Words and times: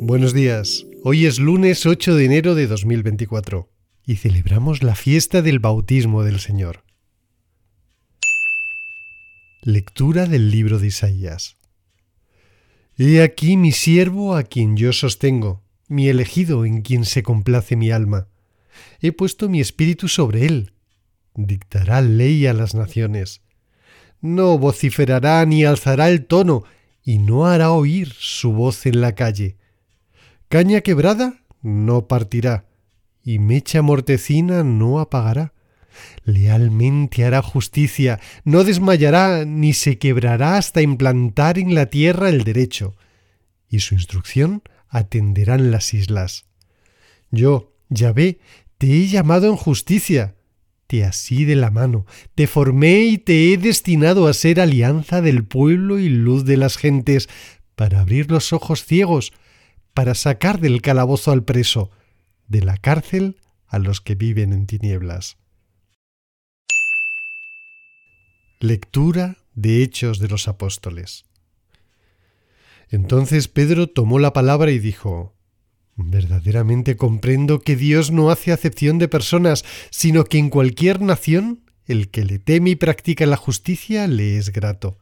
Buenos 0.00 0.34
días. 0.34 0.86
Hoy 1.04 1.26
es 1.26 1.38
lunes 1.38 1.86
8 1.86 2.14
de 2.14 2.24
enero 2.24 2.54
de 2.54 2.66
2024 2.66 3.70
y 4.06 4.16
celebramos 4.16 4.82
la 4.82 4.94
fiesta 4.94 5.42
del 5.42 5.58
bautismo 5.58 6.22
del 6.24 6.40
Señor. 6.40 6.84
Lectura 9.62 10.26
del 10.26 10.50
libro 10.50 10.78
de 10.78 10.88
Isaías. 10.88 11.58
He 12.96 13.22
aquí 13.22 13.56
mi 13.56 13.72
siervo 13.72 14.34
a 14.34 14.42
quien 14.42 14.76
yo 14.76 14.92
sostengo, 14.92 15.62
mi 15.86 16.08
elegido 16.08 16.64
en 16.64 16.82
quien 16.82 17.04
se 17.04 17.22
complace 17.22 17.76
mi 17.76 17.90
alma. 17.90 18.28
He 19.00 19.12
puesto 19.12 19.48
mi 19.48 19.60
espíritu 19.60 20.08
sobre 20.08 20.46
él. 20.46 20.72
Dictará 21.34 22.00
ley 22.00 22.46
a 22.46 22.52
las 22.52 22.74
naciones. 22.74 23.42
No 24.20 24.58
vociferará 24.58 25.44
ni 25.46 25.64
alzará 25.64 26.08
el 26.08 26.26
tono, 26.26 26.64
y 27.02 27.18
no 27.18 27.46
hará 27.46 27.70
oír 27.70 28.12
su 28.18 28.52
voz 28.52 28.84
en 28.86 29.00
la 29.00 29.14
calle 29.14 29.56
Caña 30.50 30.80
quebrada 30.80 31.44
no 31.62 32.08
partirá, 32.08 32.64
y 33.22 33.38
mecha 33.38 33.82
mortecina 33.82 34.64
no 34.64 34.98
apagará. 34.98 35.52
Lealmente 36.24 37.24
hará 37.24 37.40
justicia, 37.40 38.18
no 38.44 38.64
desmayará 38.64 39.44
ni 39.44 39.74
se 39.74 39.98
quebrará 39.98 40.56
hasta 40.56 40.82
implantar 40.82 41.56
en 41.56 41.76
la 41.76 41.86
tierra 41.86 42.30
el 42.30 42.42
derecho, 42.42 42.96
y 43.68 43.78
su 43.78 43.94
instrucción 43.94 44.64
atenderán 44.88 45.70
las 45.70 45.94
islas. 45.94 46.46
Yo, 47.30 47.72
Yahvé, 47.88 48.40
te 48.76 48.88
he 48.88 49.06
llamado 49.06 49.46
en 49.46 49.56
justicia, 49.56 50.34
te 50.90 51.04
así 51.04 51.44
de 51.44 51.54
la 51.54 51.70
mano, 51.70 52.04
te 52.34 52.48
formé 52.48 53.02
y 53.02 53.16
te 53.16 53.52
he 53.52 53.56
destinado 53.56 54.26
a 54.26 54.32
ser 54.32 54.58
alianza 54.58 55.20
del 55.20 55.44
pueblo 55.44 56.00
y 56.00 56.08
luz 56.08 56.44
de 56.44 56.56
las 56.56 56.76
gentes, 56.76 57.28
para 57.76 58.00
abrir 58.00 58.28
los 58.28 58.52
ojos 58.52 58.84
ciegos, 58.84 59.32
para 59.94 60.16
sacar 60.16 60.58
del 60.58 60.82
calabozo 60.82 61.30
al 61.30 61.44
preso, 61.44 61.92
de 62.48 62.62
la 62.62 62.76
cárcel 62.76 63.36
a 63.68 63.78
los 63.78 64.00
que 64.00 64.16
viven 64.16 64.52
en 64.52 64.66
tinieblas. 64.66 65.36
Lectura 68.58 69.36
de 69.54 69.84
Hechos 69.84 70.18
de 70.18 70.26
los 70.26 70.48
Apóstoles. 70.48 71.24
Entonces 72.88 73.46
Pedro 73.46 73.86
tomó 73.86 74.18
la 74.18 74.32
palabra 74.32 74.72
y 74.72 74.80
dijo, 74.80 75.36
Verdaderamente 76.06 76.96
comprendo 76.96 77.60
que 77.60 77.76
Dios 77.76 78.10
no 78.10 78.30
hace 78.30 78.52
acepción 78.52 78.98
de 78.98 79.08
personas, 79.08 79.64
sino 79.90 80.24
que 80.24 80.38
en 80.38 80.50
cualquier 80.50 81.00
nación 81.00 81.60
el 81.86 82.08
que 82.10 82.24
le 82.24 82.38
teme 82.38 82.70
y 82.70 82.76
practica 82.76 83.26
la 83.26 83.36
justicia 83.36 84.06
le 84.06 84.36
es 84.36 84.50
grato. 84.50 84.96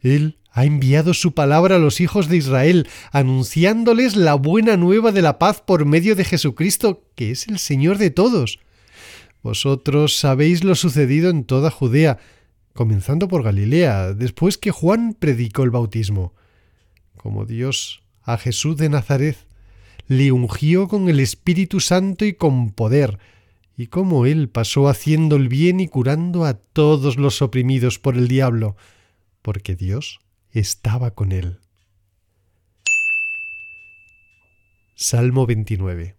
Él 0.00 0.38
ha 0.50 0.64
enviado 0.64 1.14
su 1.14 1.34
palabra 1.34 1.76
a 1.76 1.78
los 1.78 2.00
hijos 2.00 2.28
de 2.28 2.36
Israel, 2.36 2.88
anunciándoles 3.12 4.16
la 4.16 4.34
buena 4.34 4.76
nueva 4.76 5.12
de 5.12 5.22
la 5.22 5.38
paz 5.38 5.62
por 5.62 5.84
medio 5.84 6.16
de 6.16 6.24
Jesucristo, 6.24 7.04
que 7.14 7.30
es 7.30 7.46
el 7.48 7.58
Señor 7.58 7.98
de 7.98 8.10
todos. 8.10 8.58
Vosotros 9.42 10.16
sabéis 10.16 10.64
lo 10.64 10.74
sucedido 10.74 11.30
en 11.30 11.44
toda 11.44 11.70
Judea, 11.70 12.18
comenzando 12.74 13.28
por 13.28 13.42
Galilea, 13.42 14.14
después 14.14 14.58
que 14.58 14.70
Juan 14.70 15.14
predicó 15.18 15.62
el 15.62 15.70
bautismo. 15.70 16.34
Como 17.16 17.44
Dios 17.44 18.02
a 18.22 18.36
Jesús 18.36 18.76
de 18.76 18.88
Nazaret 18.88 19.47
le 20.08 20.32
ungió 20.32 20.88
con 20.88 21.08
el 21.08 21.20
Espíritu 21.20 21.80
Santo 21.80 22.24
y 22.24 22.32
con 22.32 22.70
poder, 22.70 23.18
y 23.76 23.86
como 23.86 24.26
él 24.26 24.48
pasó 24.48 24.88
haciendo 24.88 25.36
el 25.36 25.48
bien 25.48 25.78
y 25.80 25.86
curando 25.86 26.44
a 26.44 26.54
todos 26.54 27.16
los 27.16 27.42
oprimidos 27.42 27.98
por 27.98 28.16
el 28.16 28.26
diablo, 28.26 28.76
porque 29.42 29.76
Dios 29.76 30.18
estaba 30.50 31.12
con 31.12 31.30
él. 31.30 31.60
Salmo 34.96 35.46
29 35.46 36.16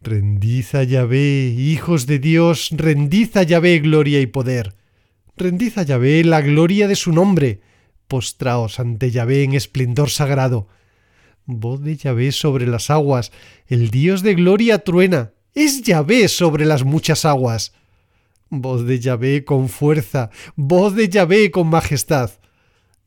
Rendid 0.00 0.64
a 0.72 0.82
Yahvé, 0.82 1.54
hijos 1.56 2.06
de 2.06 2.18
Dios, 2.18 2.70
rendid 2.72 3.36
a 3.36 3.44
Yahvé 3.44 3.78
gloria 3.78 4.20
y 4.20 4.26
poder. 4.26 4.74
Rendid 5.36 5.78
a 5.78 5.82
Yahvé 5.84 6.24
la 6.24 6.40
gloria 6.40 6.88
de 6.88 6.96
su 6.96 7.12
nombre. 7.12 7.60
Postraos 8.08 8.80
ante 8.80 9.12
Yahvé 9.12 9.44
en 9.44 9.54
esplendor 9.54 10.10
sagrado. 10.10 10.66
Voz 11.46 11.82
de 11.82 11.96
Yahvé 11.96 12.32
sobre 12.32 12.66
las 12.66 12.90
aguas, 12.90 13.32
el 13.66 13.90
Dios 13.90 14.22
de 14.22 14.34
gloria 14.34 14.78
truena. 14.78 15.32
Es 15.54 15.82
Yahvé 15.82 16.28
sobre 16.28 16.64
las 16.64 16.84
muchas 16.84 17.24
aguas 17.24 17.72
voz 18.52 18.86
de 18.86 19.00
Yahvé 19.00 19.44
con 19.44 19.68
fuerza, 19.68 20.30
voz 20.56 20.94
de 20.94 21.08
Yahvé 21.08 21.50
con 21.50 21.68
majestad, 21.68 22.30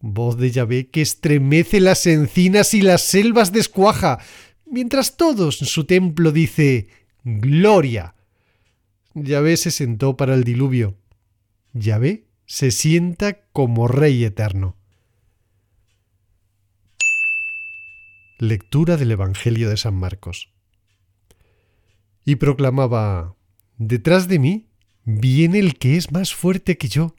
voz 0.00 0.38
de 0.38 0.52
Yahvé 0.52 0.88
que 0.88 1.02
estremece 1.02 1.80
las 1.80 2.06
encinas 2.06 2.74
y 2.74 2.80
las 2.80 3.02
selvas 3.02 3.52
descuaja, 3.52 4.20
mientras 4.66 5.16
todos 5.16 5.60
en 5.60 5.66
su 5.66 5.84
templo 5.84 6.30
dice 6.30 6.88
Gloria. 7.24 8.14
Yahvé 9.14 9.56
se 9.56 9.72
sentó 9.72 10.16
para 10.16 10.34
el 10.34 10.44
diluvio. 10.44 10.96
Yahvé 11.72 12.24
se 12.46 12.70
sienta 12.70 13.40
como 13.52 13.88
Rey 13.88 14.24
eterno. 14.24 14.76
Lectura 18.42 18.96
del 18.96 19.12
Evangelio 19.12 19.70
de 19.70 19.76
San 19.76 19.94
Marcos. 19.94 20.50
Y 22.24 22.34
proclamaba 22.34 23.36
Detrás 23.78 24.26
de 24.26 24.40
mí 24.40 24.66
viene 25.04 25.60
el 25.60 25.78
que 25.78 25.96
es 25.96 26.10
más 26.10 26.34
fuerte 26.34 26.76
que 26.76 26.88
yo, 26.88 27.14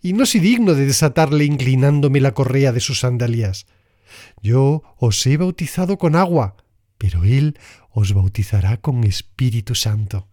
y 0.00 0.14
no 0.14 0.24
soy 0.24 0.40
digno 0.40 0.72
de 0.72 0.86
desatarle 0.86 1.44
inclinándome 1.44 2.20
la 2.20 2.32
correa 2.32 2.72
de 2.72 2.80
sus 2.80 3.00
sandalias. 3.00 3.66
Yo 4.42 4.82
os 4.96 5.26
he 5.26 5.36
bautizado 5.36 5.98
con 5.98 6.16
agua, 6.16 6.56
pero 6.96 7.24
él 7.24 7.58
os 7.90 8.14
bautizará 8.14 8.78
con 8.78 9.04
Espíritu 9.04 9.74
Santo. 9.74 10.26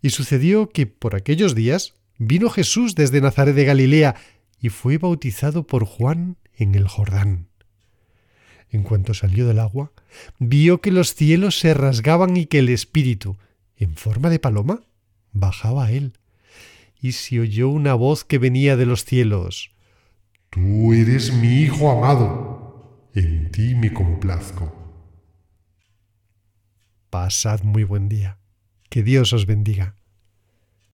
Y 0.00 0.10
sucedió 0.10 0.68
que 0.68 0.86
por 0.86 1.16
aquellos 1.16 1.56
días 1.56 1.94
vino 2.18 2.50
Jesús 2.50 2.94
desde 2.94 3.20
Nazaret 3.20 3.56
de 3.56 3.64
Galilea 3.64 4.14
y 4.60 4.68
fue 4.68 4.98
bautizado 4.98 5.66
por 5.66 5.86
Juan 5.86 6.36
en 6.54 6.76
el 6.76 6.86
Jordán. 6.86 7.48
En 8.74 8.82
cuanto 8.82 9.14
salió 9.14 9.46
del 9.46 9.60
agua, 9.60 9.92
vio 10.40 10.80
que 10.80 10.90
los 10.90 11.14
cielos 11.14 11.60
se 11.60 11.74
rasgaban 11.74 12.36
y 12.36 12.46
que 12.46 12.58
el 12.58 12.68
Espíritu, 12.68 13.36
en 13.76 13.94
forma 13.94 14.30
de 14.30 14.40
paloma, 14.40 14.82
bajaba 15.30 15.84
a 15.84 15.92
él, 15.92 16.14
y 17.00 17.12
se 17.12 17.38
oyó 17.38 17.68
una 17.68 17.94
voz 17.94 18.24
que 18.24 18.38
venía 18.38 18.76
de 18.76 18.84
los 18.84 19.04
cielos. 19.04 19.70
Tú 20.50 20.92
eres 20.92 21.32
mi 21.32 21.60
Hijo 21.60 21.88
amado, 21.88 23.08
en 23.14 23.52
ti 23.52 23.76
me 23.76 23.92
complazco. 23.92 24.74
Pasad 27.10 27.62
muy 27.62 27.84
buen 27.84 28.08
día. 28.08 28.38
Que 28.90 29.04
Dios 29.04 29.32
os 29.32 29.46
bendiga. 29.46 29.94